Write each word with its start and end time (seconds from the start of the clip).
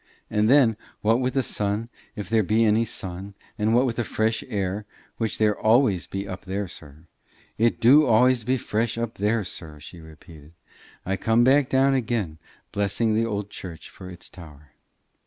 And 0.31 0.49
then, 0.49 0.77
what 1.01 1.21
with 1.21 1.35
the 1.35 1.43
sun, 1.43 1.89
if 2.15 2.27
there 2.27 2.41
be 2.41 2.65
any 2.65 2.85
sun, 2.85 3.35
and 3.59 3.75
what 3.75 3.85
with 3.85 3.97
the 3.97 4.03
fresh 4.03 4.43
air 4.47 4.87
which 5.17 5.37
there 5.37 5.55
always 5.55 6.07
be 6.07 6.27
up 6.27 6.41
there, 6.41 6.67
sir, 6.67 7.03
it 7.59 7.79
du 7.79 8.07
always 8.07 8.43
be 8.43 8.57
fresh 8.57 8.97
up 8.97 9.13
there, 9.13 9.43
sir," 9.43 9.79
she 9.79 9.99
repeated, 10.01 10.53
"I 11.05 11.17
come 11.17 11.43
back 11.43 11.69
down 11.69 11.93
again 11.93 12.39
blessing 12.71 13.13
the 13.13 13.27
old 13.27 13.51
church 13.51 13.91
for 13.91 14.09
its 14.09 14.27
tower." 14.27 14.71